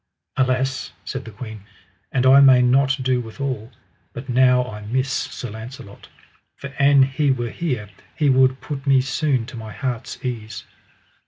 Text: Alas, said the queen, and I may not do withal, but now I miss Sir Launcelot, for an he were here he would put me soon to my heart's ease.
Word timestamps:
Alas, 0.35 0.93
said 1.05 1.25
the 1.25 1.29
queen, 1.31 1.63
and 2.11 2.25
I 2.25 2.39
may 2.39 2.63
not 2.63 2.97
do 3.03 3.21
withal, 3.21 3.71
but 4.13 4.29
now 4.29 4.65
I 4.65 4.81
miss 4.81 5.11
Sir 5.11 5.51
Launcelot, 5.51 6.07
for 6.55 6.69
an 6.79 7.03
he 7.03 7.29
were 7.29 7.51
here 7.51 7.87
he 8.15 8.27
would 8.27 8.61
put 8.61 8.87
me 8.87 9.01
soon 9.01 9.45
to 9.45 9.57
my 9.57 9.71
heart's 9.73 10.17
ease. 10.25 10.63